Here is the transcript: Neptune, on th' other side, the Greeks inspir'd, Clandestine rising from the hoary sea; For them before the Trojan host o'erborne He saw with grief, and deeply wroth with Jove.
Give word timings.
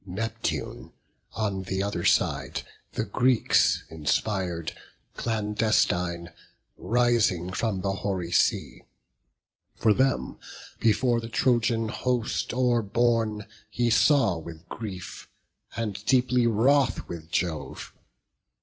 Neptune, 0.07 0.93
on 1.33 1.63
th' 1.63 1.79
other 1.83 2.03
side, 2.05 2.63
the 2.93 3.05
Greeks 3.05 3.83
inspir'd, 3.91 4.73
Clandestine 5.15 6.31
rising 6.75 7.53
from 7.53 7.81
the 7.81 7.97
hoary 7.97 8.31
sea; 8.31 8.81
For 9.75 9.93
them 9.93 10.39
before 10.79 11.21
the 11.21 11.29
Trojan 11.29 11.89
host 11.89 12.51
o'erborne 12.51 13.45
He 13.69 13.91
saw 13.91 14.39
with 14.39 14.67
grief, 14.69 15.29
and 15.75 16.03
deeply 16.07 16.47
wroth 16.47 17.07
with 17.07 17.29
Jove. 17.29 17.93